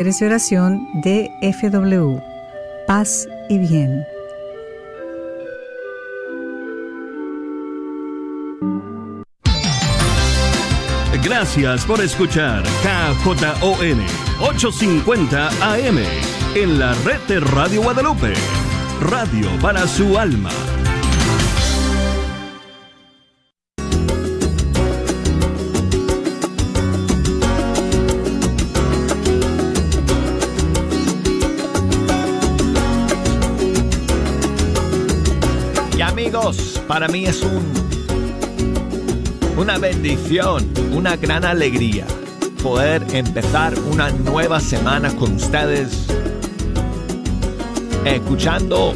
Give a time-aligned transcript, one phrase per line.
[0.00, 2.20] Eres oración de FW.
[2.86, 4.02] Paz y bien.
[11.22, 14.00] Gracias por escuchar KJON
[14.40, 15.98] 850 AM
[16.54, 18.32] en la red de Radio Guadalupe.
[19.02, 20.79] Radio para su alma.
[36.90, 37.72] Para mí es un
[39.56, 42.04] una bendición, una gran alegría
[42.64, 46.06] poder empezar una nueva semana con ustedes,
[48.04, 48.94] escuchando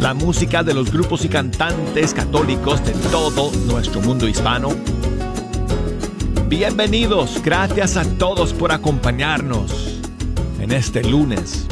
[0.00, 4.70] la música de los grupos y cantantes católicos de todo nuestro mundo hispano.
[6.48, 10.00] Bienvenidos, gracias a todos por acompañarnos
[10.60, 11.66] en este lunes.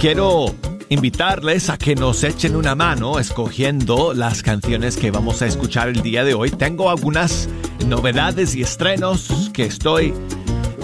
[0.00, 5.88] Quiero invitarles a que nos echen una mano escogiendo las canciones que vamos a escuchar
[5.88, 6.50] el día de hoy.
[6.50, 7.48] Tengo algunas
[7.86, 10.14] novedades y estrenos que estoy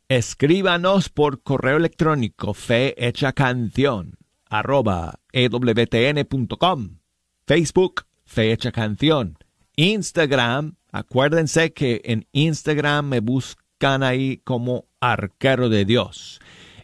[0.08, 6.98] Escríbanos por correo electrónico fe hecha canción arroba ewtn.com.
[7.46, 9.38] Facebook, fe hecha canción.
[9.76, 16.40] Instagram, acuérdense que en Instagram me buscan ahí como arquero de Dios.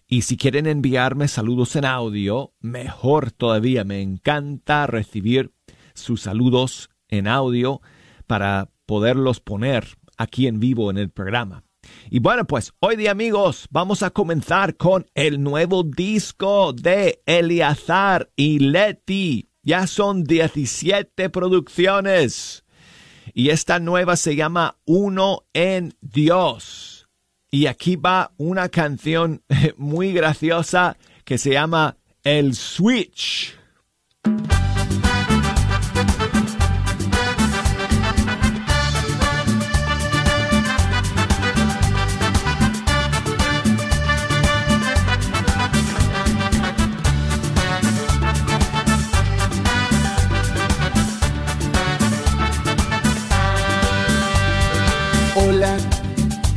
[0.09, 3.85] Y si quieren enviarme saludos en audio, mejor todavía.
[3.85, 5.53] Me encanta recibir
[5.95, 7.81] sus saludos en audio
[8.27, 11.65] para poderlos poner aquí en vivo en el programa.
[12.11, 18.31] Y bueno, pues hoy día amigos, vamos a comenzar con el nuevo disco de Eliazar
[18.37, 19.51] y Leti.
[19.63, 22.65] Ya son 17 producciones.
[23.35, 27.09] Y esta nueva se llama Uno en Dios.
[27.51, 29.43] Y aquí va una canción
[29.77, 33.57] muy graciosa que se llama El Switch.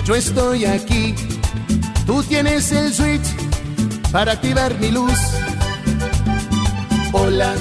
[0.10, 1.14] Yo estoy aquí.
[2.08, 3.28] Tú tienes el switch
[4.12, 5.20] para activar mi luz.
[7.14, 7.54] Hola,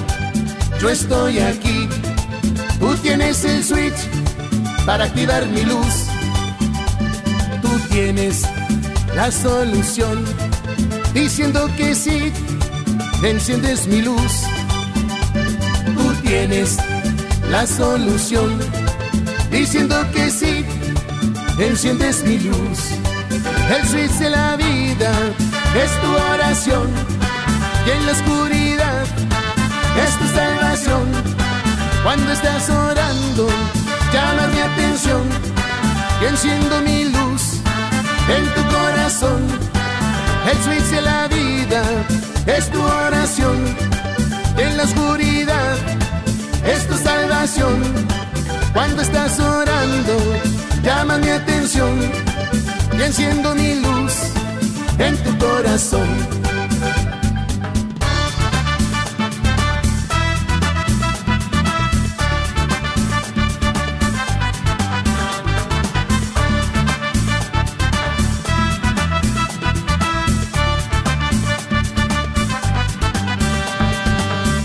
[0.80, 1.86] yo estoy aquí.
[2.80, 4.00] Tú tienes el switch
[4.86, 5.94] para activar mi luz.
[7.60, 8.46] Tú tienes
[9.14, 10.24] la solución.
[11.12, 12.32] Diciendo que sí,
[13.22, 14.32] enciendes mi luz.
[15.94, 16.78] Tú tienes
[17.50, 18.58] la solución.
[19.50, 20.64] Diciendo que sí,
[21.64, 22.78] enciendes mi luz.
[23.69, 25.10] El switch de la vida
[25.75, 26.88] es tu oración
[27.87, 29.05] y en la oscuridad
[30.05, 31.06] es tu salvación.
[32.02, 33.49] Cuando estás orando,
[34.12, 35.22] llama mi atención
[36.22, 37.43] y enciendo mi luz
[38.28, 39.46] en tu corazón.
[40.50, 41.82] El switch de la vida
[42.46, 43.56] es tu oración.
[44.56, 45.76] En la oscuridad
[46.64, 47.82] es tu salvación.
[48.72, 50.16] Cuando estás orando,
[50.82, 51.98] llama mi atención
[52.96, 54.12] y enciendo mi luz
[54.98, 56.08] en tu corazón.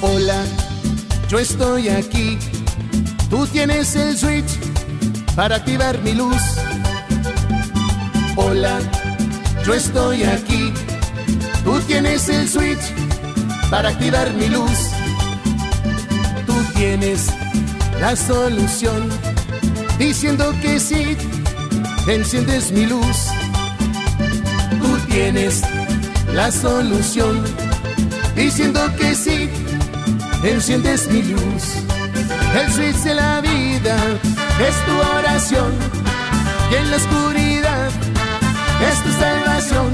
[0.01, 0.43] Hola,
[1.29, 2.37] yo estoy aquí.
[3.29, 4.62] Tú tienes el switch
[5.35, 6.41] para activar mi luz.
[8.35, 8.79] Hola,
[9.65, 10.73] yo estoy aquí.
[11.63, 12.93] Tú tienes el switch
[13.69, 14.91] para activar mi luz.
[16.45, 17.27] Tú tienes
[17.99, 19.09] la solución.
[19.97, 21.17] Diciendo que sí,
[22.07, 23.17] enciendes mi luz.
[24.81, 25.61] Tú tienes
[26.33, 27.43] la solución.
[28.35, 29.49] Diciendo que sí,
[30.43, 31.63] enciendes mi luz.
[32.55, 33.97] El switch de la vida
[34.59, 35.71] es tu oración.
[36.71, 37.89] Y en la oscuridad
[38.89, 39.91] es tu salvación.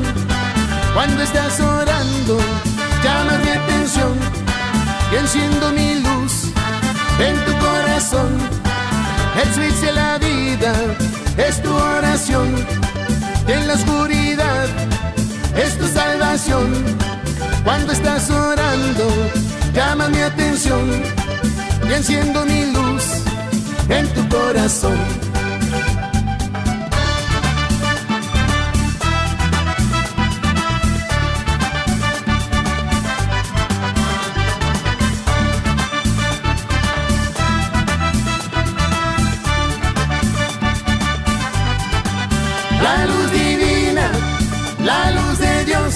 [0.94, 2.40] Cuando estás orando,
[3.04, 4.14] llamas mi atención
[5.12, 6.34] y enciendo mi luz
[7.20, 8.38] en tu corazón.
[9.42, 10.74] El switch de la vida
[11.38, 12.56] es tu oración.
[13.48, 14.68] En la oscuridad
[15.56, 16.68] es tu salvación.
[17.64, 19.08] Cuando estás orando,
[19.74, 20.90] llamas mi atención
[21.88, 22.89] y enciendo mi luz
[23.90, 24.98] en tu corazón.
[42.82, 44.12] La luz divina,
[44.84, 45.94] la luz de Dios,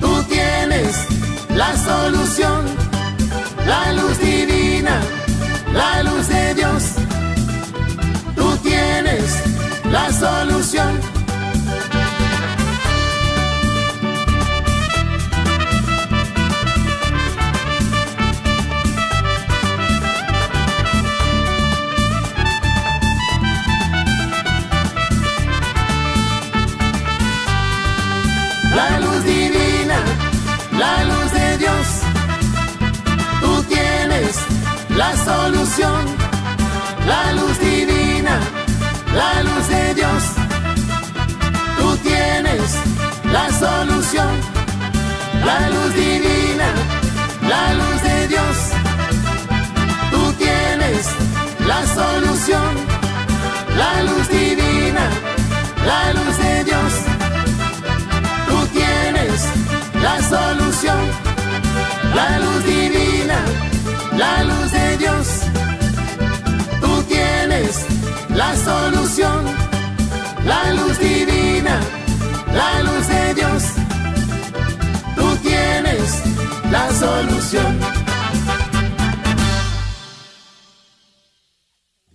[0.00, 1.06] tú tienes
[1.54, 2.41] la solución.
[10.22, 11.00] Solución.
[28.76, 29.98] La luz divina,
[30.78, 31.86] la luz de Dios,
[33.40, 34.36] tú tienes
[34.90, 36.21] la solución.
[39.14, 40.22] La luz de Dios,
[41.78, 42.76] tú tienes
[43.32, 44.30] la solución.
[45.44, 46.68] La luz divina,
[47.48, 48.56] la luz de Dios,
[50.10, 51.06] tú tienes
[51.66, 52.70] la solución.
[53.76, 55.04] La luz divina,
[55.86, 56.92] la luz de Dios
[58.48, 59.38] tú tienes
[60.02, 61.00] la solución.
[62.14, 63.38] La luz divina,
[64.16, 64.61] la luz
[68.64, 69.44] solución.
[70.44, 71.80] La luz divina,
[72.52, 73.62] la luz de Dios,
[75.16, 76.22] tú tienes
[76.70, 77.78] la solución.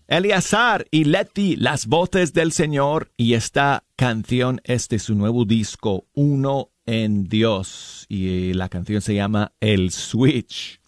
[0.07, 6.05] Eleazar y Letty, las voces del Señor, y esta canción es de su nuevo disco,
[6.13, 10.79] Uno en Dios, y la canción se llama El Switch.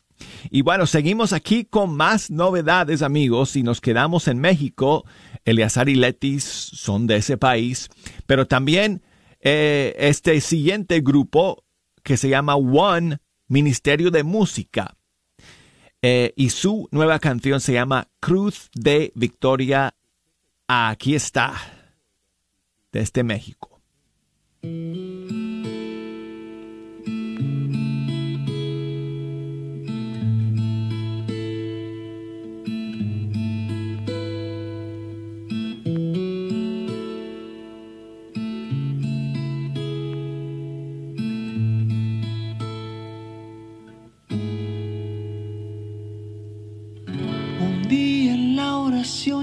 [0.50, 5.06] Y bueno, seguimos aquí con más novedades, amigos, y nos quedamos en México.
[5.50, 7.90] Eleazar y Letty son de ese país,
[8.26, 9.02] pero también
[9.42, 11.64] eh, este siguiente grupo
[12.04, 14.96] que se llama One Ministerio de Música.
[16.02, 19.96] Eh, y su nueva canción se llama Cruz de Victoria.
[20.68, 21.56] Aquí está,
[22.92, 23.82] desde México.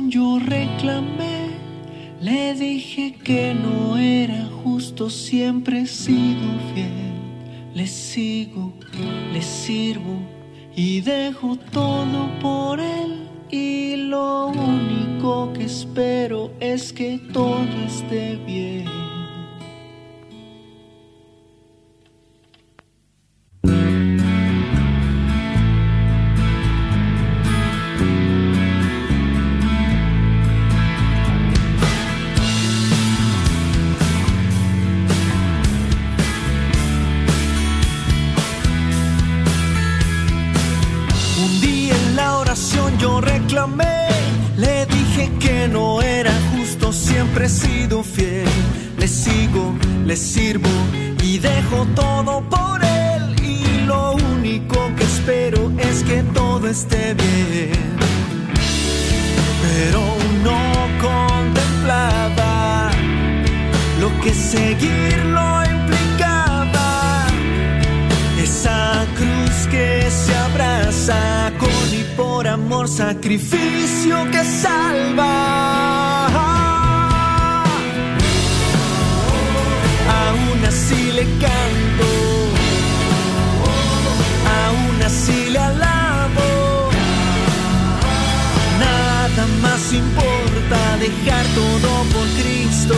[0.09, 1.51] Yo reclamé,
[2.21, 7.15] le dije que no era justo, siempre he sido fiel.
[7.75, 8.73] Le sigo,
[9.33, 10.19] le sirvo
[10.75, 13.29] y dejo todo por él.
[13.51, 18.37] Y lo único que espero es que todo esté
[51.95, 53.37] todo por él.
[53.43, 57.97] Y lo único que espero es que todo esté bien.
[59.63, 60.01] Pero
[60.43, 60.61] no
[61.01, 62.91] contemplaba
[64.01, 67.27] lo que seguirlo implicaba.
[68.43, 76.26] Esa cruz que se abraza con y por amor, sacrificio que salva.
[80.87, 82.09] Así le canto,
[84.63, 86.91] aún así le alabo.
[88.79, 92.95] Nada más importa dejar todo por Cristo,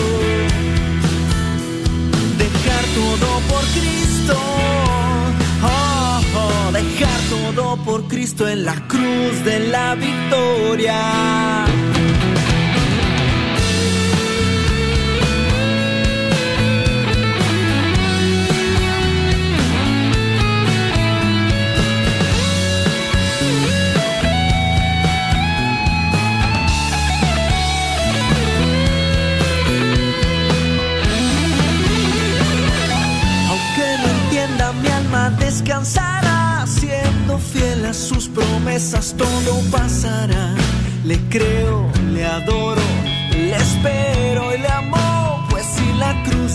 [2.45, 4.35] dejar todo por Cristo.
[5.63, 11.59] Oh, oh, dejar todo por Cristo en la cruz de la victoria.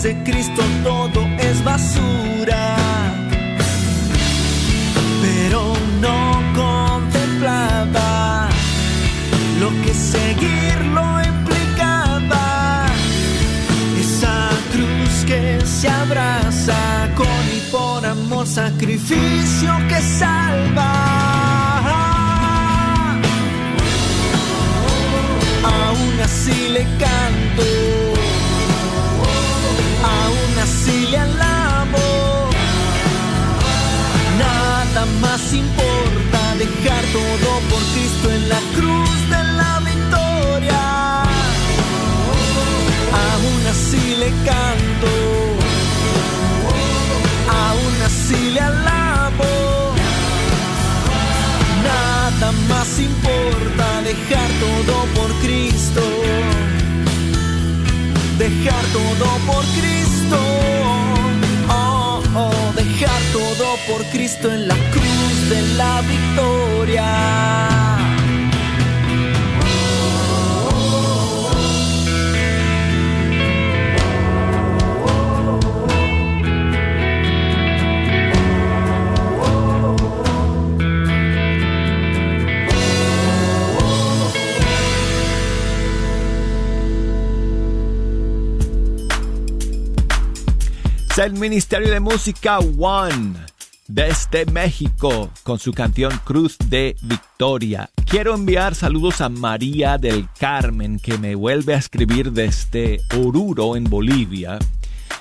[0.04, 2.76] De Cristo todo es basura.
[5.22, 8.50] Pero no contemplaba
[9.60, 12.84] lo que seguirlo implicaba.
[13.98, 20.92] Esa cruz que se abraza con y por amor, sacrificio que salva.
[25.64, 28.03] Aún así le canto,
[35.04, 41.22] Nada más importa dejar todo por Cristo en la cruz de la victoria.
[43.12, 45.12] Aún así le canto,
[47.66, 49.92] aún así le alabo.
[51.82, 56.00] Nada más importa dejar todo por Cristo,
[58.38, 60.03] dejar todo por Cristo.
[63.88, 67.54] Por Cristo en la cruz de la victoria.
[91.16, 93.53] El Ministerio de Música One
[93.86, 97.90] desde México con su canción Cruz de Victoria.
[98.06, 103.84] Quiero enviar saludos a María del Carmen que me vuelve a escribir desde Oruro en
[103.84, 104.58] Bolivia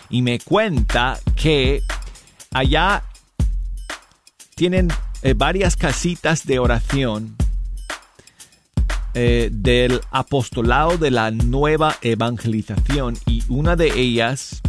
[0.09, 1.81] y me cuenta que
[2.51, 3.03] allá
[4.55, 4.89] tienen
[5.21, 7.35] eh, varias casitas de oración
[9.15, 14.61] eh, del apostolado de la nueva evangelización y una de ellas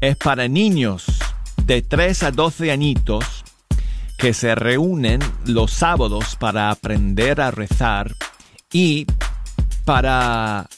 [0.00, 1.06] es para niños
[1.66, 3.44] de 3 a 12 añitos
[4.18, 8.14] que se reúnen los sábados para aprender a rezar
[8.72, 9.06] y
[9.84, 10.68] para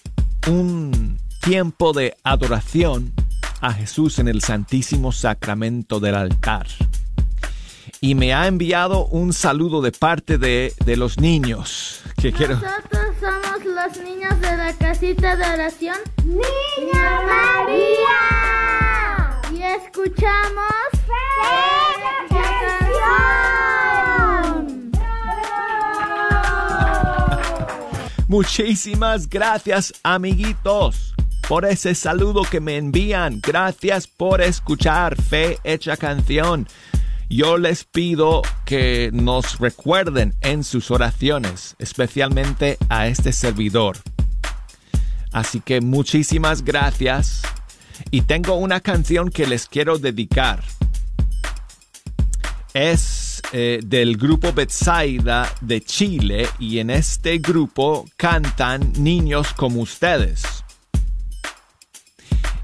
[0.48, 3.12] un tiempo de adoración
[3.60, 6.66] a Jesús en el Santísimo Sacramento del altar.
[8.00, 12.56] Y me ha enviado un saludo de parte de, de los niños que quiero...
[12.56, 18.85] Nosotros somos los niños de la casita de oración Niña María.
[19.84, 20.86] Escuchamos
[28.28, 31.14] Muchísimas gracias amiguitos
[31.48, 33.40] por ese saludo que me envían.
[33.40, 36.66] Gracias por escuchar Fe Hecha Canción.
[37.28, 43.98] Yo les pido que nos recuerden en sus oraciones, especialmente a este servidor.
[45.32, 47.42] Así que muchísimas gracias.
[48.10, 50.62] Y tengo una canción que les quiero dedicar.
[52.74, 60.42] Es eh, del grupo Betsaida de Chile y en este grupo cantan niños como ustedes.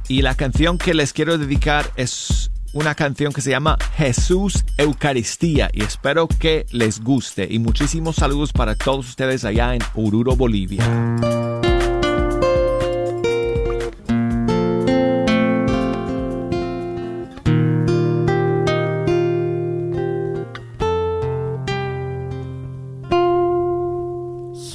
[0.08, 5.70] Y la canción que les quiero dedicar es una canción que se llama Jesús Eucaristía
[5.72, 11.71] y espero que les guste y muchísimos saludos para todos ustedes allá en Oruro, Bolivia.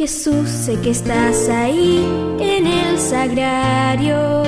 [0.08, 2.02] Jesús, sé que estás ahí
[2.40, 4.42] en el sagrario,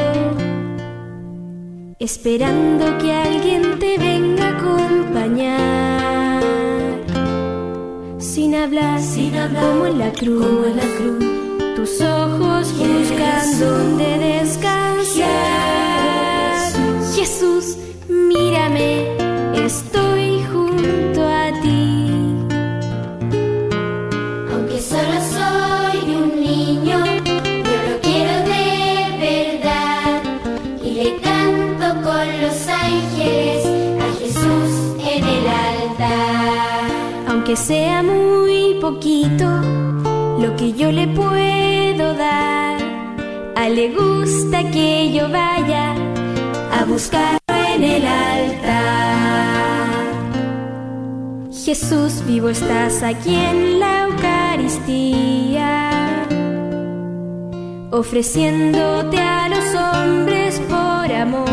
[1.99, 6.43] esperando que alguien te venga a acompañar.
[8.19, 11.25] Sin hablar, sin hablar, como en la cruz, como en la cruz.
[11.75, 15.27] tus ojos buscan donde descansar.
[17.17, 17.75] Jesús,
[18.07, 19.18] mírame,
[37.49, 39.47] Aunque sea muy poquito
[40.39, 42.77] lo que yo le puedo dar,
[43.55, 45.95] a le gusta que yo vaya
[46.79, 47.39] a buscarlo
[47.73, 48.69] en el altar.
[51.51, 55.89] Jesús vivo estás aquí en la Eucaristía,
[57.89, 61.49] ofreciéndote a los hombres por amor.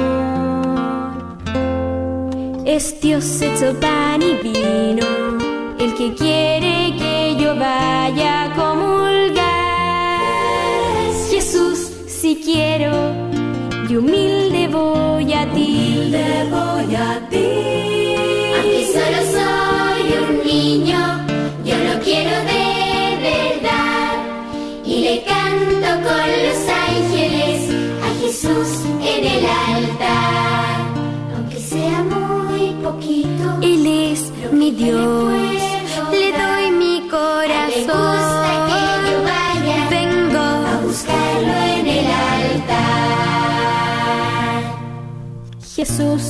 [2.67, 5.36] Es Dios hecho pan y vino,
[5.79, 9.47] el que quiere que yo vaya a comulgar.
[11.31, 12.93] Jesús, si quiero,
[13.89, 15.95] y humilde voy a ti.
[15.97, 17.49] Humilde voy a ti.
[18.57, 21.01] Aunque solo soy un niño,
[21.65, 22.65] yo lo quiero de
[23.29, 24.15] verdad.
[24.85, 27.61] Y le canto con los ángeles
[28.03, 28.71] a Jesús
[29.03, 30.77] en el altar.
[31.37, 35.56] Aunque sea muy poquito, Él es mi Dios,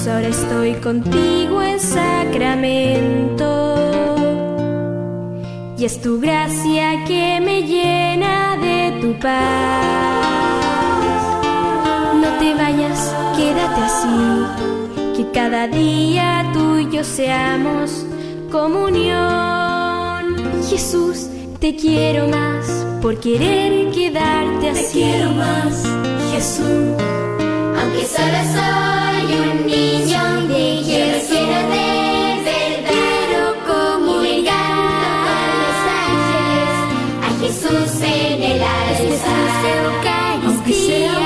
[0.09, 3.75] Ahora estoy contigo en sacramento.
[5.77, 10.23] Y es tu gracia que me llena de tu paz.
[12.23, 18.07] No te vayas, quédate así, que cada día tú y yo seamos
[18.53, 20.37] comunión.
[20.71, 21.27] Jesús,
[21.59, 24.85] te quiero más por querer quedarte así.
[24.85, 25.85] Te quiero más,
[26.33, 26.95] Jesús.
[27.81, 29.06] Aunque solo
[29.41, 29.97] un niño,
[30.47, 32.57] lo quiero de verdad.
[34.07, 36.75] Y le canto con los ángeles
[37.23, 40.37] a Jesús en el altar.
[40.47, 41.19] Aunque sea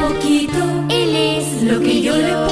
[0.00, 2.49] muy poquito, Él es lo que yo le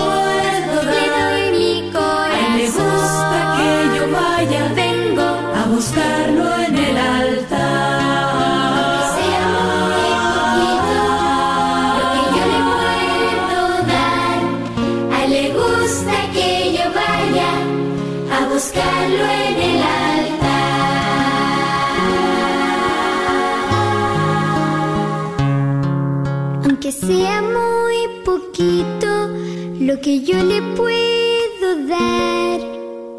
[29.88, 32.60] lo que yo le puedo dar,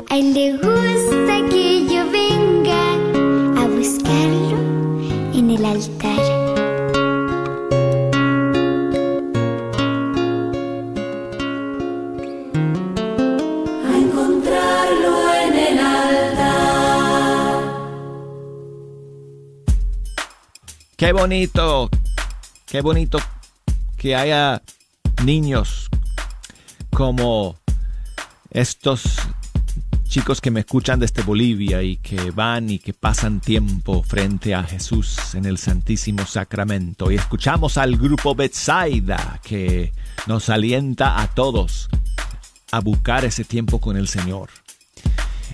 [0.07, 2.93] a él le gusta que yo venga
[3.59, 4.59] a buscarlo
[5.33, 6.19] en el altar.
[13.87, 17.63] A encontrarlo en el altar.
[20.97, 21.89] Qué bonito,
[22.67, 23.17] qué bonito
[23.97, 24.61] que haya
[25.25, 25.88] niños
[26.99, 27.55] como
[28.49, 29.19] estos
[30.09, 34.63] chicos que me escuchan desde Bolivia y que van y que pasan tiempo frente a
[34.63, 37.09] Jesús en el Santísimo Sacramento.
[37.09, 39.93] Y escuchamos al grupo Betsaida que
[40.27, 41.87] nos alienta a todos
[42.69, 44.49] a buscar ese tiempo con el Señor.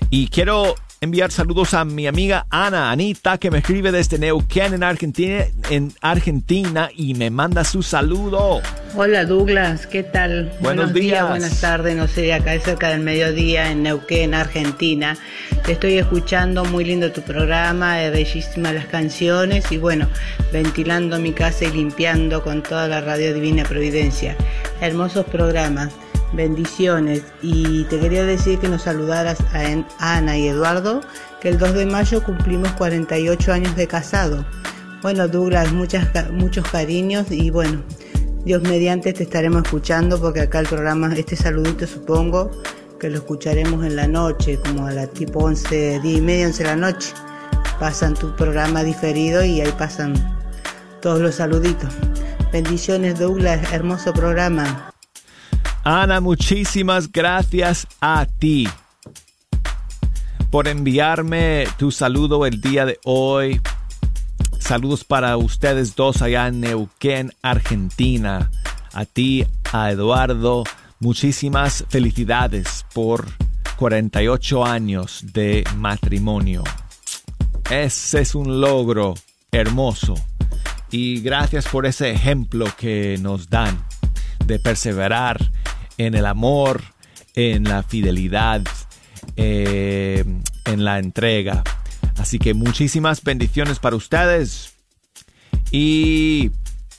[0.10, 0.74] Y quiero
[1.06, 5.94] enviar saludos a mi amiga Ana, Anita, que me escribe desde Neuquén en Argentina, en
[6.02, 8.62] Argentina y me manda su saludo.
[8.96, 10.52] Hola Douglas, ¿qué tal?
[10.62, 11.30] Buenos días.
[11.30, 15.16] buenas tardes, no sé, acá es cerca del mediodía en Neuquén, Argentina.
[15.64, 20.10] Te estoy escuchando, muy lindo tu programa, eh, bellísimas las canciones y bueno,
[20.52, 24.36] ventilando mi casa y limpiando con toda la Radio Divina Providencia.
[24.82, 25.94] Hermosos programas,
[26.34, 31.02] bendiciones y te quería decir que nos saludaras a Ana y Eduardo,
[31.42, 34.46] que el 2 de mayo cumplimos 48 años de casado.
[35.02, 37.84] Bueno Douglas, muchas, muchos cariños y bueno,
[38.44, 42.52] Dios mediante te estaremos escuchando porque acá el programa, este saludito supongo
[43.00, 46.64] que lo escucharemos en la noche, como a la tipo 11, 10 y media, 11
[46.64, 47.14] de la noche.
[47.80, 50.14] Pasan tu programa diferido y ahí pasan
[51.02, 51.94] todos los saluditos.
[52.52, 54.95] Bendiciones Douglas, hermoso programa.
[55.88, 58.68] Ana, muchísimas gracias a ti
[60.50, 63.62] por enviarme tu saludo el día de hoy.
[64.58, 68.50] Saludos para ustedes dos allá en Neuquén, Argentina.
[68.94, 70.64] A ti, a Eduardo,
[71.00, 73.28] muchísimas felicidades por
[73.76, 76.64] 48 años de matrimonio.
[77.70, 79.14] Ese es un logro
[79.52, 80.16] hermoso.
[80.90, 83.86] Y gracias por ese ejemplo que nos dan
[84.48, 85.52] de perseverar
[85.98, 86.82] en el amor,
[87.36, 88.62] en la fidelidad,
[89.36, 90.24] eh,
[90.66, 91.64] en la entrega.
[92.18, 94.74] Así que muchísimas bendiciones para ustedes.
[95.72, 96.52] ¿Y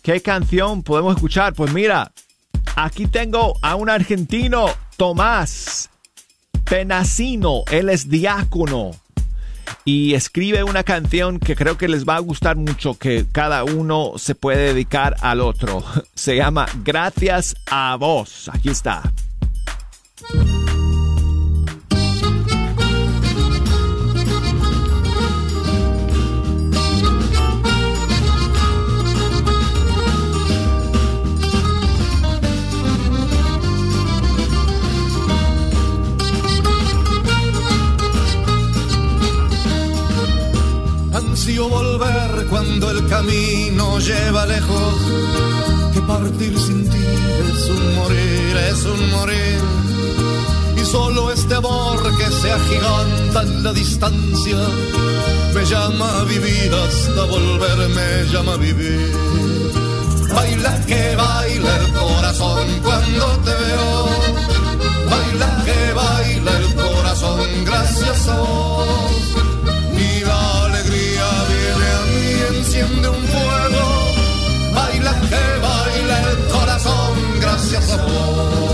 [0.03, 1.55] qué canción podemos escuchar?
[1.55, 2.13] Pues mira,
[2.75, 5.91] aquí tengo a un argentino, Tomás
[6.65, 7.63] Penacino.
[7.71, 8.93] Él es diácono
[9.85, 14.13] y escribe una canción que creo que les va a gustar mucho, que cada uno
[14.17, 15.85] se puede dedicar al otro.
[16.15, 18.51] Se llama Gracias a vos.
[18.53, 19.03] Aquí está.
[41.45, 44.95] Volver cuando el camino lleva lejos.
[45.93, 47.05] Que partir sin ti
[47.53, 49.61] es un morir, es un morir.
[50.77, 54.57] Y solo este amor que se agiganta en la distancia
[55.55, 59.13] me llama a vivir hasta volver, me llama a vivir.
[60.35, 64.09] Baila que baila el corazón cuando te veo.
[65.11, 69.46] Baila que baila el corazón gracias a vos.
[72.79, 73.85] Enciende un fuego,
[74.75, 78.67] baila que baila el corazón gracias a vos.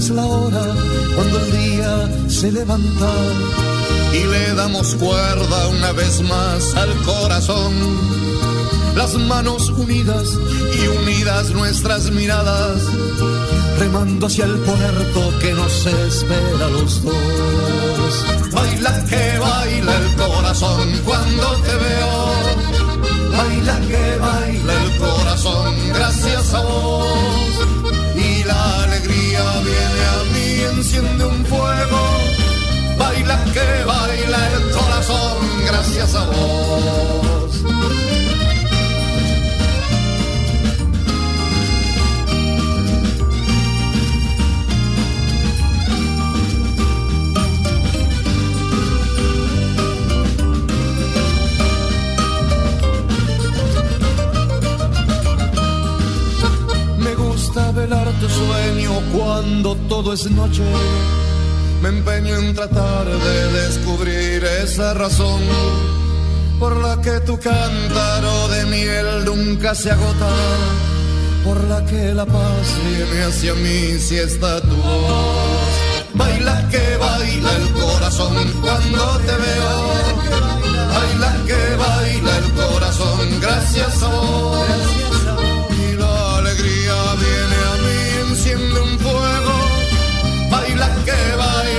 [0.00, 0.69] Es la hora
[2.40, 3.10] día se levanta
[4.12, 7.72] y le damos cuerda una vez más al corazón.
[8.96, 10.28] Las manos unidas
[10.74, 12.82] y unidas nuestras miradas,
[13.78, 18.24] remando hacia el puerto que nos espera los dos.
[18.52, 22.32] Baila que baila el corazón cuando te veo.
[23.36, 27.06] Baila que baila el corazón gracias a vos.
[28.16, 31.69] Y la alegría viene a mí, enciende un fuego
[33.00, 35.36] baila que baila el corazón
[35.66, 37.52] gracias a vos.
[56.98, 60.64] Me gusta velar tu sueño cuando todo es noche
[61.80, 65.40] me empeño en tratar de descubrir esa razón
[66.58, 70.28] por la que tu cántaro de miel nunca se agota,
[71.42, 75.72] por la que la paz viene hacia mí si está tu voz.
[76.14, 79.74] Baila que baila el corazón cuando te veo.
[80.94, 84.68] Baila que baila el corazón gracias a vos.
[85.82, 89.54] Y la alegría viene a mí, enciende un fuego.
[90.50, 91.69] Baila que baila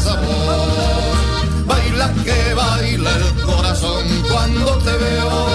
[0.00, 1.66] gracias a vos.
[1.66, 5.46] Baila que baila el corazón cuando te veo.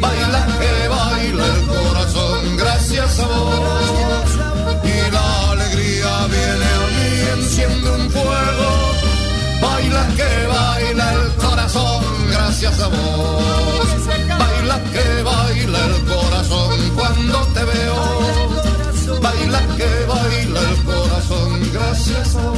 [0.00, 4.30] Baila que baila el corazón gracias a vos.
[4.84, 8.68] Y la alegría viene a mí, enciende un fuego.
[9.60, 13.86] Baila que baila el corazón gracias a vos.
[14.38, 19.20] Baila que baila el corazón cuando te veo.
[19.20, 22.51] Baila que baila el corazón gracias a vos.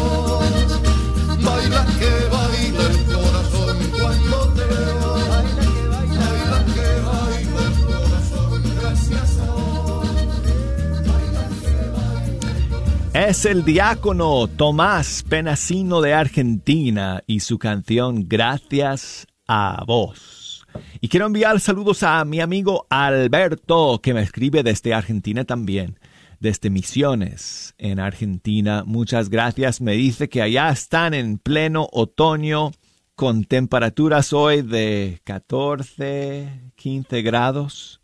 [13.34, 20.64] Es el diácono Tomás Penacino de Argentina y su canción Gracias a vos.
[21.00, 25.98] Y quiero enviar saludos a mi amigo Alberto, que me escribe desde Argentina también,
[26.38, 28.84] desde Misiones, en Argentina.
[28.86, 29.80] Muchas gracias.
[29.80, 32.70] Me dice que allá están en pleno otoño
[33.16, 38.00] con temperaturas hoy de 14, 15 grados.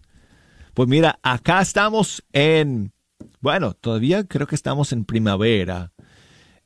[0.75, 2.93] Pues mira, acá estamos en,
[3.40, 5.92] bueno, todavía creo que estamos en primavera.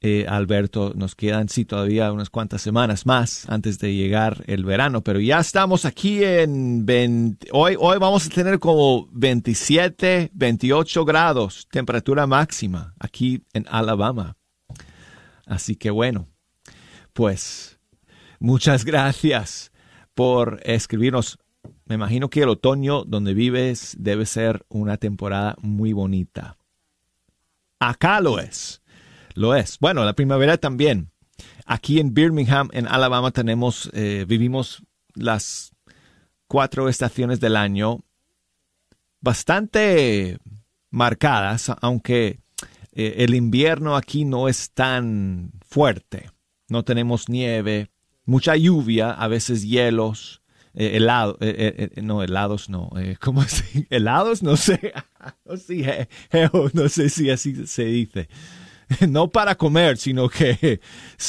[0.00, 5.02] Eh, Alberto, nos quedan sí todavía unas cuantas semanas más antes de llegar el verano,
[5.02, 11.66] pero ya estamos aquí en 20, hoy, hoy vamos a tener como 27, 28 grados,
[11.70, 14.36] temperatura máxima aquí en Alabama.
[15.46, 16.28] Así que bueno,
[17.14, 17.78] pues
[18.38, 19.72] muchas gracias
[20.14, 21.38] por escribirnos.
[21.87, 26.57] Me imagino que el otoño donde vives debe ser una temporada muy bonita.
[27.79, 28.83] Acá lo es.
[29.35, 29.79] Lo es.
[29.79, 31.11] Bueno, la primavera también.
[31.66, 34.83] Aquí en Birmingham, en Alabama, tenemos, eh, vivimos
[35.14, 35.73] las
[36.47, 38.05] cuatro estaciones del año
[39.20, 40.38] bastante
[40.90, 42.40] marcadas, aunque
[42.92, 46.31] eh, el invierno aquí no es tan fuerte.
[46.68, 47.90] No tenemos nieve,
[48.25, 50.42] mucha lluvia, a veces hielos,
[50.74, 51.38] eh, helado,
[52.02, 53.87] no, helados no, ¿cómo así?
[53.90, 54.42] ¿Helados?
[54.42, 54.92] No sé,
[56.32, 58.28] no, no sé si así se dice.
[59.08, 60.80] no para comer, sino que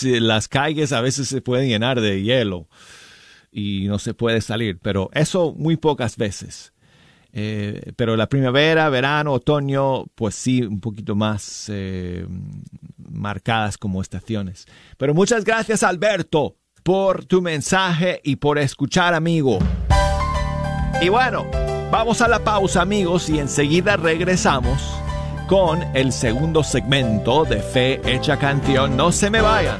[0.04, 2.68] las calles a veces se pueden llenar de hielo
[3.52, 6.74] y no se puede salir, pero eso muy pocas veces.
[7.38, 12.26] Eh, pero la primavera, verano, otoño, pues sí, un poquito más eh,
[12.98, 14.68] marcadas como estaciones.
[14.98, 16.56] Pero muchas gracias Alberto
[16.86, 19.58] por tu mensaje y por escuchar, amigo.
[21.02, 21.44] Y bueno,
[21.90, 24.84] vamos a la pausa, amigos, y enseguida regresamos
[25.48, 28.96] con el segundo segmento de Fe Hecha Canción.
[28.96, 29.80] No se me vayan.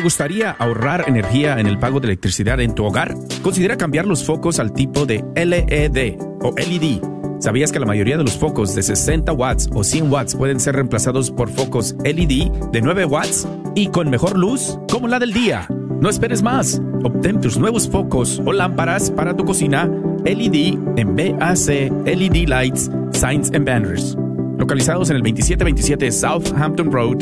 [0.00, 3.14] ¿Te gustaría ahorrar energía en el pago de electricidad en tu hogar?
[3.42, 7.02] Considera cambiar los focos al tipo de LED o LED.
[7.38, 10.76] ¿Sabías que la mayoría de los focos de 60 watts o 100 watts pueden ser
[10.76, 15.66] reemplazados por focos LED de 9 watts y con mejor luz, como la del día?
[16.00, 16.80] No esperes más.
[17.04, 19.84] Obtén tus nuevos focos o lámparas para tu cocina
[20.24, 24.16] LED en BAC LED Lights, Signs and Banners.
[24.56, 27.18] Localizados en el 2727 Southampton Road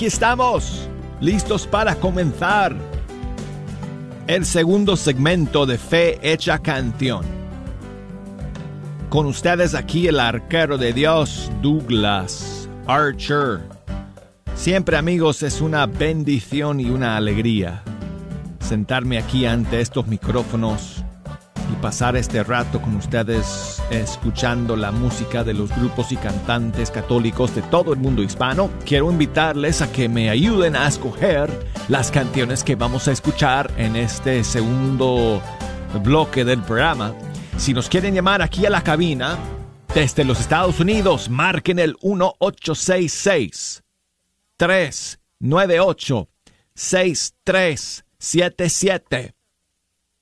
[0.08, 0.88] Estamos,
[1.20, 2.74] listos para comenzar
[4.26, 7.26] el segundo segmento de Fe Hecha Canción.
[9.10, 13.60] Con ustedes aquí el arquero de Dios, Douglas Archer.
[14.54, 17.82] Siempre amigos es una bendición y una alegría
[18.60, 21.04] sentarme aquí ante estos micrófonos
[21.70, 27.54] y pasar este rato con ustedes escuchando la música de los grupos y cantantes católicos
[27.54, 28.70] de todo el mundo hispano.
[28.84, 31.50] Quiero invitarles a que me ayuden a escoger
[31.88, 35.42] las canciones que vamos a escuchar en este segundo
[36.02, 37.14] bloque del programa.
[37.56, 39.38] Si nos quieren llamar aquí a la cabina
[39.94, 43.84] desde los Estados Unidos, marquen el 1866
[44.56, 46.28] 398
[46.74, 49.38] 6377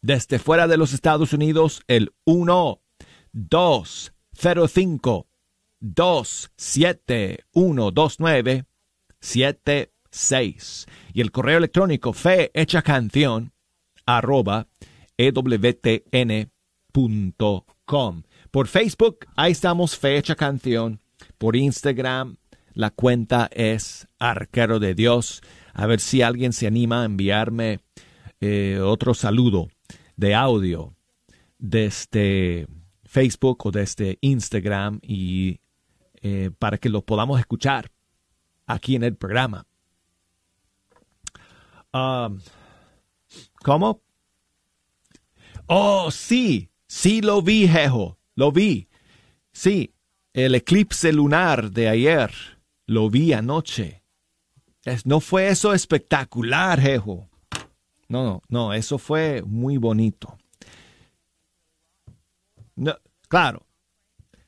[0.06, 2.80] desde fuera de los Estados Unidos, el 1
[3.36, 5.26] 2 0 5
[5.80, 8.64] 2 7 1 2 9
[9.20, 13.52] 7 6 y el correo electrónico fe hecha canción
[14.06, 14.68] arroba
[15.18, 15.82] ewtn.com.
[18.50, 21.00] Por Facebook, ahí estamos, fe hecha canción.
[21.36, 22.36] Por Instagram,
[22.72, 25.42] la cuenta es Arquero de Dios.
[25.74, 27.80] A ver si alguien se anima a enviarme
[28.40, 29.68] eh, otro saludo
[30.16, 30.94] de audio
[31.58, 32.66] desde
[33.16, 35.58] Facebook o desde Instagram y
[36.20, 37.90] eh, para que lo podamos escuchar
[38.66, 39.66] aquí en el programa.
[41.94, 42.38] Um,
[43.62, 44.02] ¿Cómo?
[45.66, 48.86] Oh, sí, sí lo vi, Jejo, lo vi.
[49.50, 49.94] Sí,
[50.34, 52.30] el eclipse lunar de ayer,
[52.84, 54.02] lo vi anoche.
[55.06, 57.30] ¿No fue eso espectacular, Jejo?
[58.08, 60.36] No, no, no, eso fue muy bonito.
[62.74, 62.94] No,
[63.28, 63.66] claro,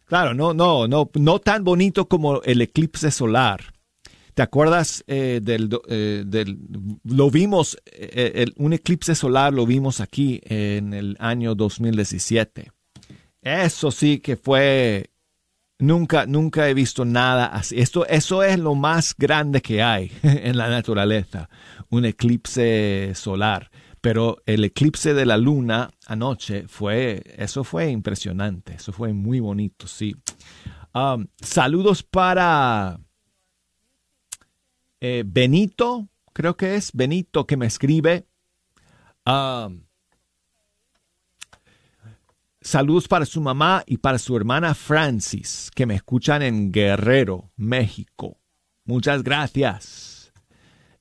[0.04, 3.60] claro, no, no, no, no tan bonito como el eclipse solar.
[4.34, 6.58] ¿Te acuerdas eh, del, eh, del,
[7.02, 12.70] lo vimos, eh, un eclipse solar lo vimos aquí en el año 2017?
[13.42, 15.10] Eso sí que fue,
[15.80, 17.80] nunca, nunca he visto nada así.
[17.80, 21.48] Esto, eso es lo más grande que hay en la naturaleza
[21.90, 23.70] un eclipse solar.
[24.00, 29.86] Pero el eclipse de la luna anoche fue, eso fue impresionante, eso fue muy bonito,
[29.86, 30.16] sí.
[31.40, 32.98] Saludos para
[35.00, 38.26] eh, Benito, creo que es Benito que me escribe.
[42.60, 48.38] Saludos para su mamá y para su hermana Francis, que me escuchan en Guerrero, México.
[48.84, 50.07] Muchas gracias.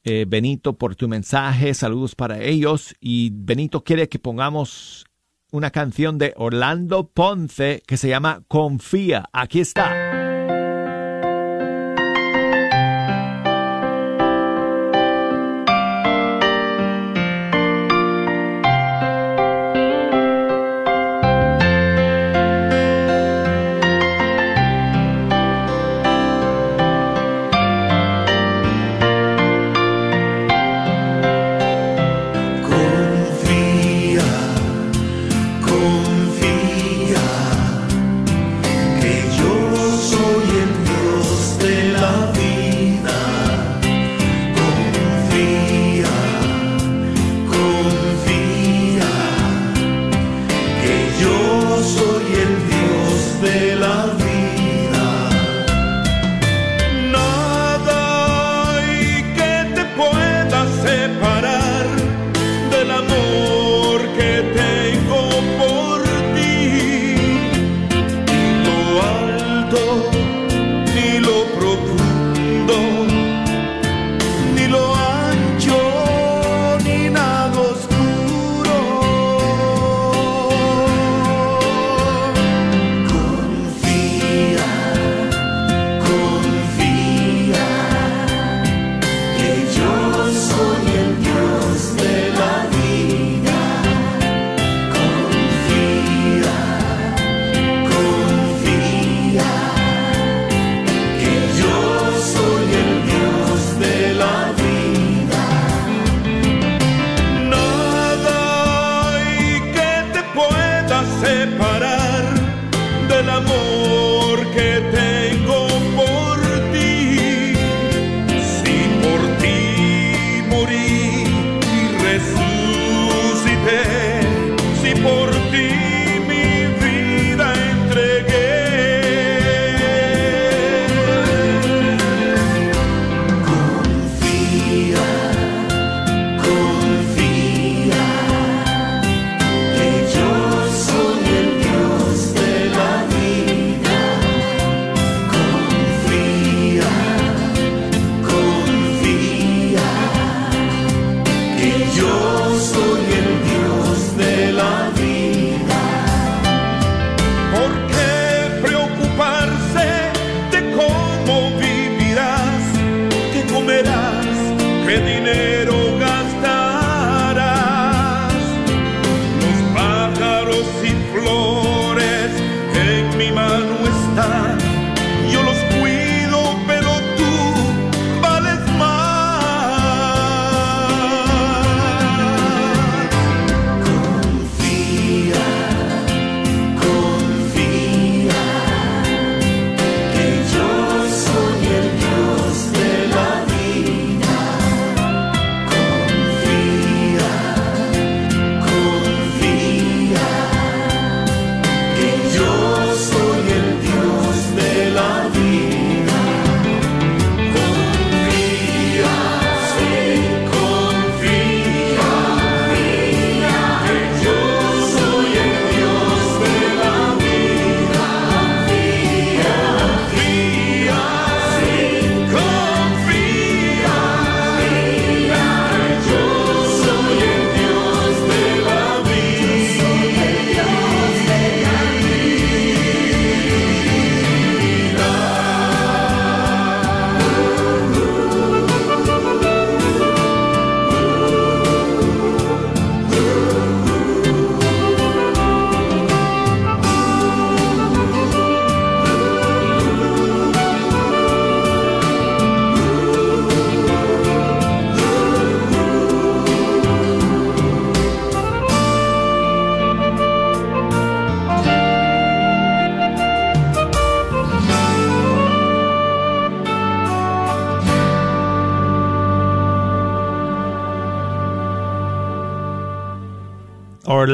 [0.09, 1.73] Eh, Benito, por tu mensaje.
[1.73, 2.95] Saludos para ellos.
[3.01, 5.05] Y Benito quiere que pongamos
[5.51, 9.25] una canción de Orlando Ponce que se llama Confía.
[9.33, 10.06] Aquí está.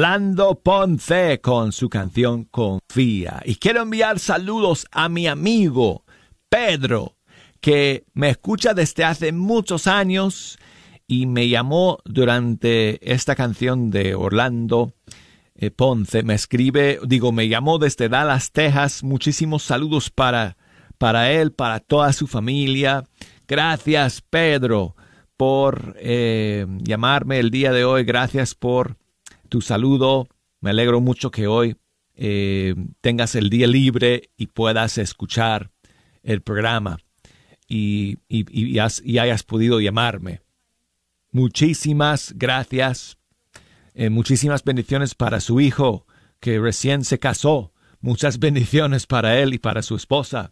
[0.04, 3.42] Orlando Ponce con su canción Confía.
[3.46, 6.04] Y quiero enviar saludos a mi amigo
[6.50, 7.16] Pedro,
[7.62, 10.60] que me escucha desde hace muchos años
[11.08, 14.94] y me llamó durante esta canción de Orlando
[15.56, 16.22] eh, Ponce.
[16.22, 19.04] Me escribe, digo, me llamó desde Dallas, Texas.
[19.04, 20.58] Muchísimos saludos para,
[20.98, 23.06] para él, para toda su familia.
[23.48, 24.98] Gracias, Pedro,
[25.38, 28.04] por eh, llamarme el día de hoy.
[28.04, 28.98] Gracias por
[29.54, 30.28] tu saludo.
[30.62, 31.78] Me alegro mucho que hoy
[32.16, 35.70] eh, tengas el día libre y puedas escuchar
[36.24, 36.98] el programa
[37.68, 40.42] y, y, hayas podido llamarme.
[41.30, 43.20] Muchísimas gracias.
[43.94, 46.08] Eh, muchísimas bendiciones para su hijo
[46.40, 47.74] que recién se casó.
[48.02, 50.52] Muchas bendiciones para él y para su esposa.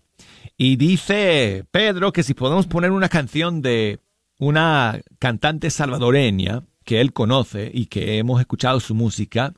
[0.58, 4.00] Y dice Pedro que si podemos poner una canción de
[4.38, 9.54] una cantante salvadoreña que él conoce y que hemos escuchado su música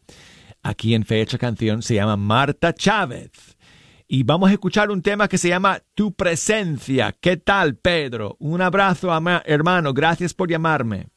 [0.64, 3.32] aquí en Fecha Canción, se llama Marta Chávez.
[4.08, 7.16] Y vamos a escuchar un tema que se llama Tu presencia.
[7.20, 8.36] ¿Qué tal, Pedro?
[8.40, 9.10] Un abrazo,
[9.46, 9.94] hermano.
[9.94, 11.08] Gracias por llamarme.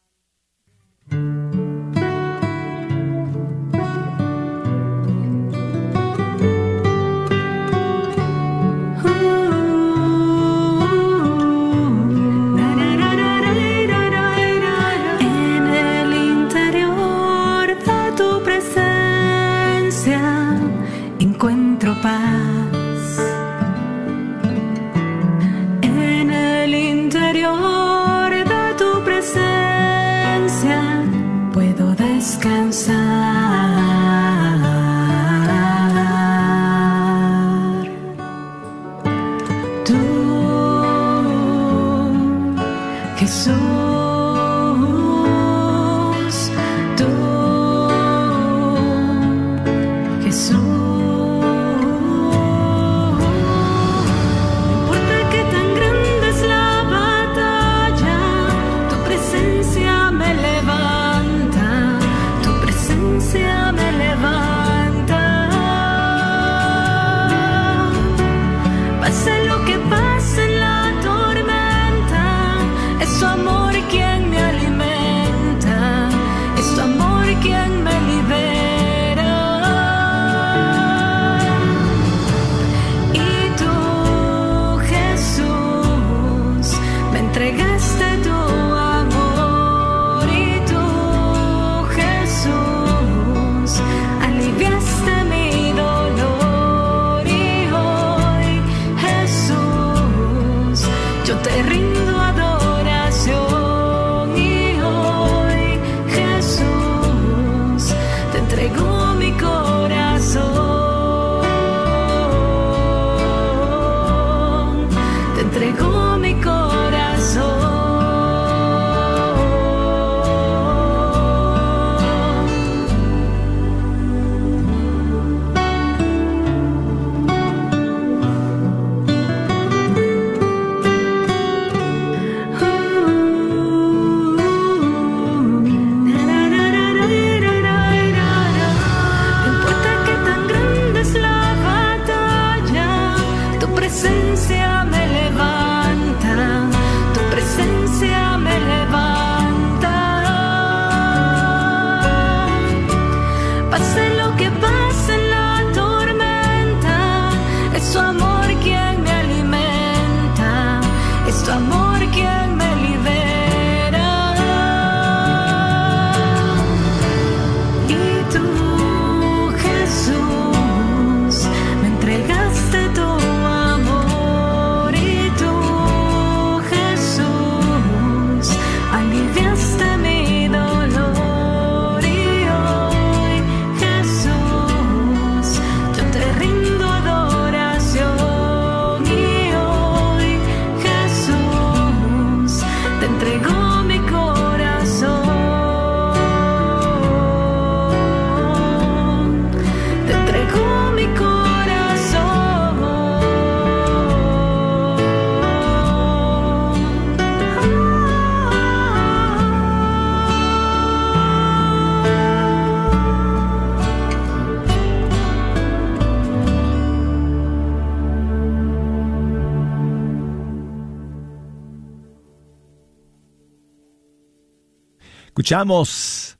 [225.46, 226.38] Escuchamos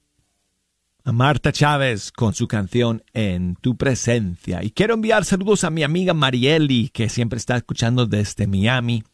[1.05, 4.65] a Marta Chávez con su canción En tu presencia.
[4.65, 9.05] Y quiero enviar saludos a mi amiga Marieli, que siempre está escuchando desde Miami.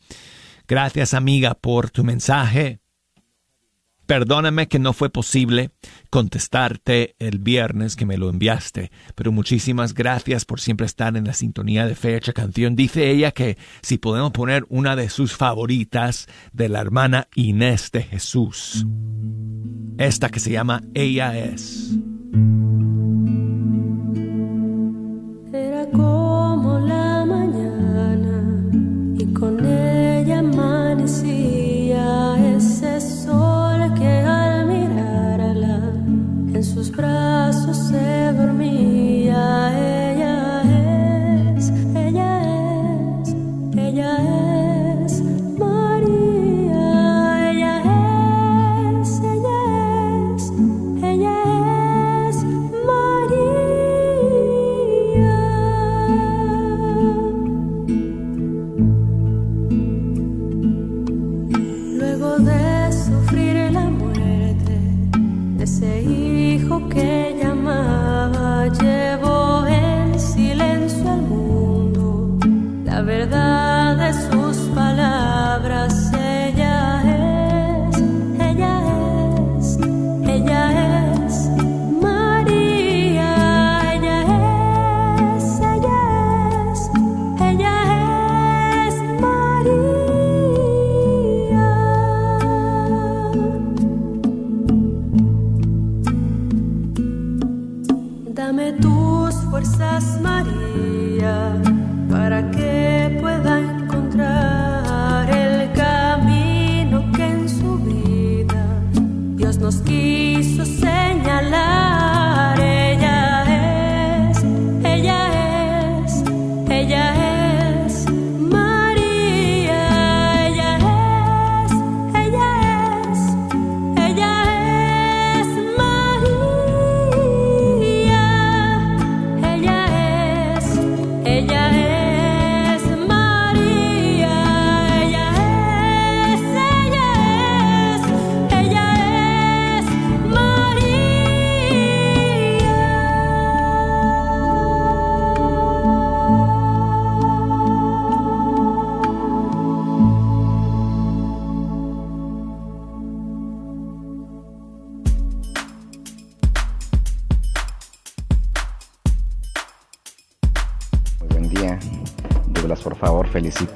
[0.67, 2.81] Gracias amiga por tu mensaje.
[4.07, 5.71] Perdóname que no fue posible
[6.11, 11.33] contestarte el viernes que me lo enviaste, pero muchísimas gracias por siempre estar en la
[11.33, 12.77] sintonía de fecha canción.
[12.77, 18.03] Dice ella que si podemos poner una de sus favoritas de la hermana Inés de
[18.03, 18.87] Jesús.
[19.99, 21.97] Esta que se llama Ella es.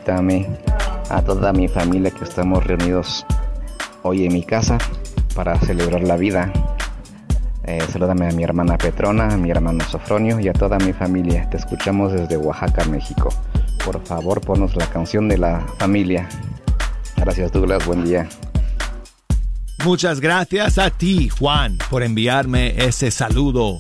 [0.07, 0.47] Felicítame
[1.11, 3.27] a toda mi familia que estamos reunidos
[4.03, 4.79] hoy en mi casa
[5.35, 6.53] para celebrar la vida.
[7.65, 11.51] Eh, salúdame a mi hermana Petrona, a mi hermano Sofronio y a toda mi familia.
[11.51, 13.31] Te escuchamos desde Oaxaca, México.
[13.85, 16.29] Por favor, ponos la canción de la familia.
[17.17, 17.85] Gracias, Douglas.
[17.85, 18.29] Buen día.
[19.85, 23.79] Muchas gracias a ti, Juan, por enviarme ese saludo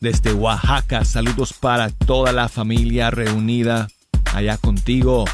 [0.00, 1.04] desde Oaxaca.
[1.04, 3.88] Saludos para toda la familia reunida
[4.34, 5.24] allá contigo.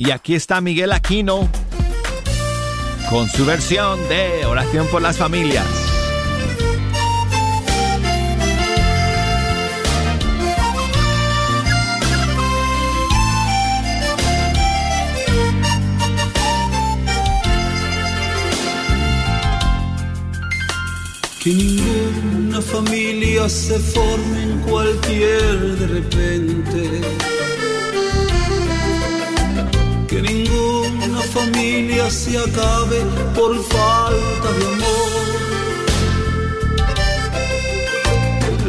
[0.00, 1.46] Y aquí está Miguel Aquino
[3.10, 5.66] con su versión de Oración por las Familias.
[21.44, 27.00] Que ninguna familia se forme en cualquier de repente.
[31.40, 33.00] Familia se acabe
[33.34, 35.10] por falta de amor.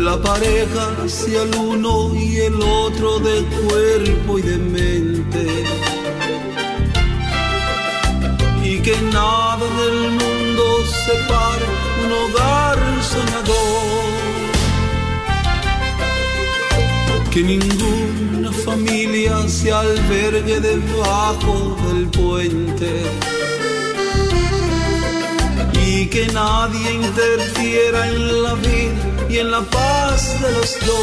[0.08, 5.44] La pareja sea el uno y el otro de cuerpo y de mente.
[8.64, 10.64] Y que nada del mundo
[11.06, 11.68] separe
[12.04, 12.80] un hogar
[13.12, 14.02] soñador.
[17.32, 18.31] Que ninguna
[18.66, 23.04] familia se albergue debajo del puente.
[25.86, 30.98] Y que nadie interfiera en la vida y en la paz de los dos.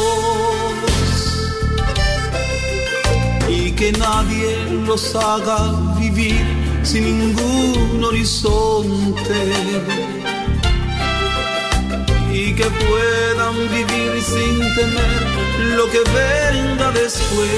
[3.49, 4.55] Y que nadie
[4.85, 6.45] los haga vivir
[6.83, 10.18] sin ningún horizonte
[12.59, 15.21] que puedan vivir sin temer
[15.77, 17.49] lo que venga después.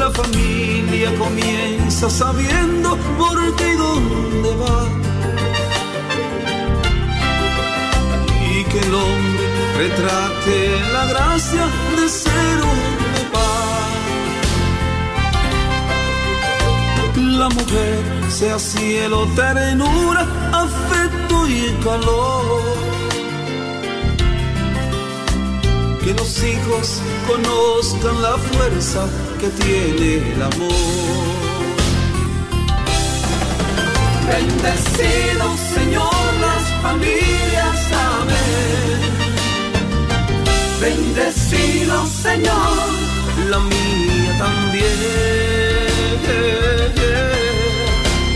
[0.00, 4.80] La familia comienza sabiendo por qué y dónde va.
[8.50, 9.44] Y que el hombre
[9.76, 10.58] retrate
[10.94, 11.64] la gracia
[11.98, 12.80] de ser un
[13.16, 13.52] papá.
[17.42, 17.98] La mujer
[18.30, 22.62] sea cielo, ternura, afecto y calor.
[26.02, 29.06] Que los hijos conozcan la fuerza
[29.40, 31.44] que tiene el amor.
[34.26, 38.64] Bendecido Señor las familias, amén.
[40.80, 42.76] Bendecido Señor,
[43.50, 44.94] la mía también.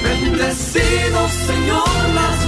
[0.02, 2.47] Bendecido Señor las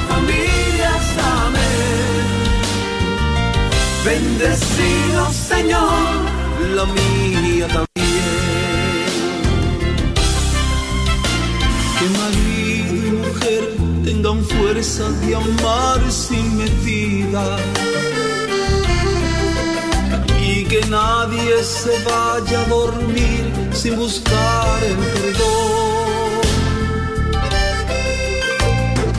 [4.10, 5.88] Bendecido Señor,
[6.74, 9.06] la mía también.
[11.96, 13.62] Que marido y mujer
[14.04, 17.56] tengan fuerza de amar sin medida.
[20.42, 25.99] Y que nadie se vaya a dormir sin buscar el perdón.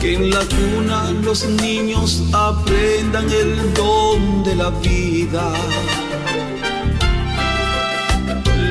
[0.02, 5.52] Que en la cuna los niños aprendan el don de la vida.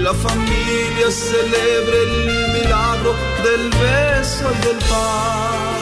[0.02, 2.16] La familia celebre el
[2.56, 3.16] milagro
[3.46, 5.78] del beso y del pan.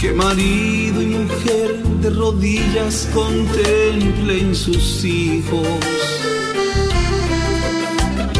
[0.00, 5.68] Que marido y mujer de rodillas contemplen sus hijos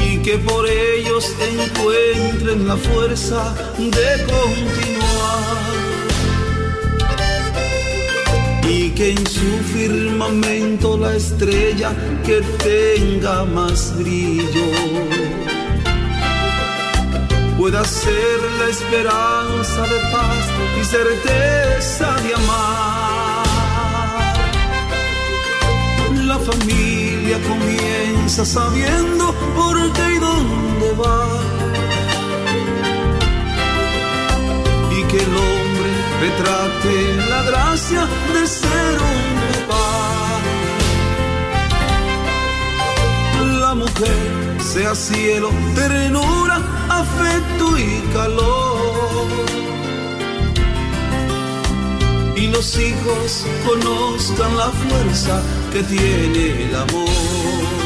[0.08, 0.95] y que por ellos
[1.41, 4.87] encuentren la fuerza de continuar
[8.68, 11.93] y que en su firmamento la estrella
[12.24, 14.66] que tenga más brillo
[17.59, 20.45] pueda ser la esperanza de paz
[20.81, 23.47] y certeza de amar.
[26.27, 30.16] La familia comienza sabiendo por qué
[34.90, 35.90] y que el hombre
[36.22, 40.40] retrate la gracia de ser un papá.
[43.61, 49.26] La mujer sea cielo, ternura, afecto y calor.
[52.36, 55.42] Y los hijos conozcan la fuerza
[55.72, 57.86] que tiene el amor.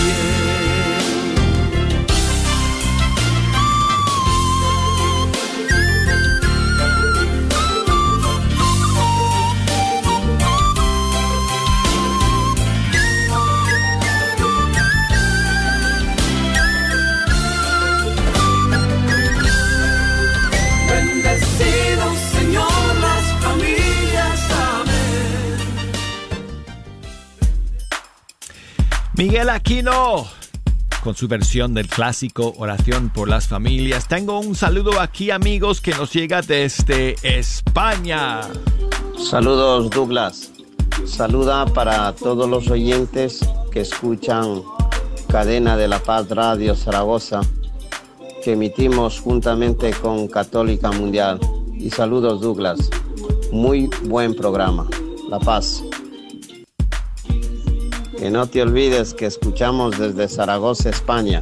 [29.23, 30.25] Miguel Aquino,
[31.03, 34.07] con su versión del clásico Oración por las Familias.
[34.07, 38.41] Tengo un saludo aquí, amigos, que nos llega desde España.
[39.29, 40.51] Saludos Douglas.
[41.05, 44.63] Saluda para todos los oyentes que escuchan
[45.29, 47.41] Cadena de la Paz Radio Zaragoza,
[48.43, 51.39] que emitimos juntamente con Católica Mundial.
[51.75, 52.89] Y saludos Douglas.
[53.51, 54.87] Muy buen programa.
[55.29, 55.83] La Paz.
[58.21, 61.41] Que no te olvides que escuchamos desde Zaragoza, España.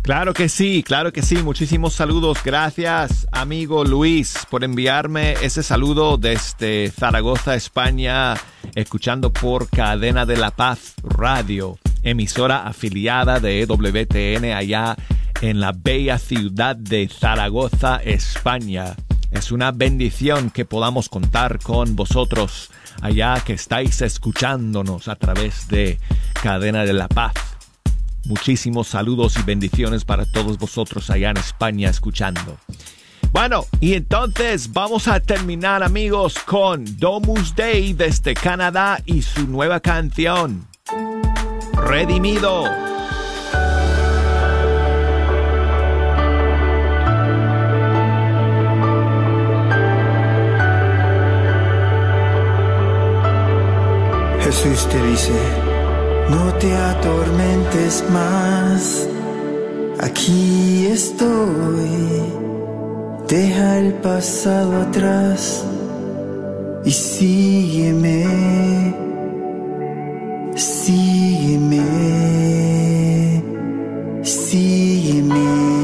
[0.00, 1.36] Claro que sí, claro que sí.
[1.42, 2.38] Muchísimos saludos.
[2.42, 8.36] Gracias, amigo Luis, por enviarme ese saludo desde Zaragoza, España,
[8.74, 14.96] escuchando por Cadena de la Paz Radio, emisora afiliada de E WTN allá
[15.42, 18.96] en la bella ciudad de Zaragoza, España.
[19.30, 22.70] Es una bendición que podamos contar con vosotros
[23.00, 25.98] allá que estáis escuchándonos a través de
[26.42, 27.34] Cadena de la Paz.
[28.26, 32.58] Muchísimos saludos y bendiciones para todos vosotros allá en España escuchando.
[33.32, 39.80] Bueno, y entonces vamos a terminar amigos con Domus Day desde Canadá y su nueva
[39.80, 40.66] canción,
[41.72, 42.93] Redimido.
[54.54, 55.32] Jesús te dice,
[56.30, 59.08] no te atormentes más,
[59.98, 62.22] aquí estoy,
[63.26, 65.64] deja el pasado atrás
[66.84, 68.26] y sígueme,
[70.54, 71.82] sígueme,
[74.22, 75.83] sígueme.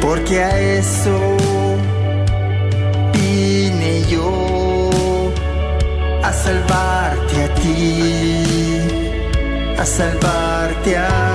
[0.00, 1.36] Porque a eso
[3.12, 5.30] vine yo
[6.22, 8.82] a salvarte a ti,
[9.78, 11.27] a salvarte a ti.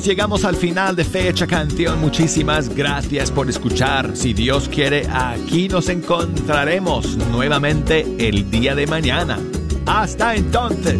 [0.00, 2.00] Llegamos al final de Fecha Canción.
[2.00, 4.16] Muchísimas gracias por escuchar.
[4.16, 9.38] Si Dios quiere, aquí nos encontraremos nuevamente el día de mañana.
[9.84, 10.98] Hasta entonces.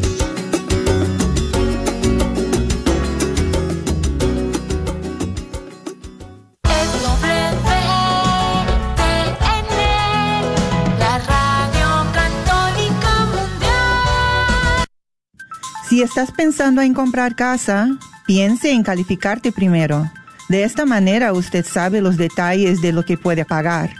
[15.88, 17.88] Si estás pensando en comprar casa,
[18.27, 20.11] piense en calificarte primero.
[20.49, 23.91] De esta manera usted sabe los detalles de lo que puede pagar.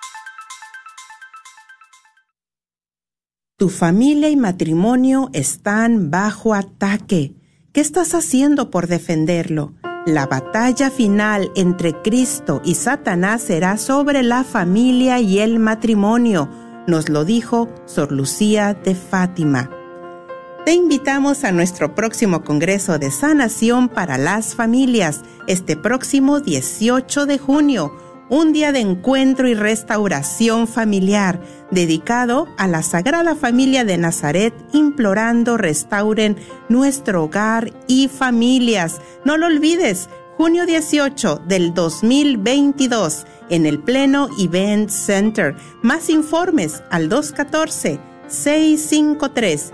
[3.61, 7.35] Tu familia y matrimonio están bajo ataque.
[7.73, 9.75] ¿Qué estás haciendo por defenderlo?
[10.07, 16.49] La batalla final entre Cristo y Satanás será sobre la familia y el matrimonio,
[16.87, 19.69] nos lo dijo Sor Lucía de Fátima.
[20.65, 27.37] Te invitamos a nuestro próximo Congreso de Sanación para las Familias, este próximo 18 de
[27.37, 27.93] junio,
[28.31, 35.57] un día de encuentro y restauración familiar dedicado a la Sagrada Familia de Nazaret, implorando
[35.57, 36.37] restauren
[36.69, 39.01] nuestro hogar y familias.
[39.25, 40.07] No lo olvides,
[40.37, 45.57] junio 18 del 2022 en el Pleno Event Center.
[45.81, 49.73] Más informes al 214 653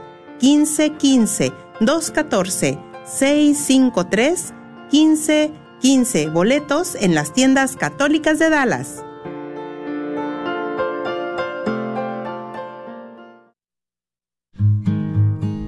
[5.82, 9.04] 1515 214 653 1515 boletos en las tiendas católicas de Dallas.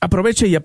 [0.00, 0.62] Aproveche y aparte